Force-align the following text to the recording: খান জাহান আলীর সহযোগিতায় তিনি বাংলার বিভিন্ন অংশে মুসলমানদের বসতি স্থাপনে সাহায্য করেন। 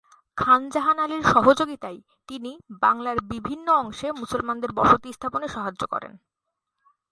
খান 0.37 0.61
জাহান 0.69 0.97
আলীর 0.99 1.23
সহযোগিতায় 1.23 1.99
তিনি 2.27 2.51
বাংলার 2.81 3.17
বিভিন্ন 3.29 3.67
অংশে 3.75 4.07
মুসলমানদের 4.11 4.71
বসতি 4.71 5.09
স্থাপনে 5.13 5.47
সাহায্য 5.47 5.81
করেন। 5.87 6.13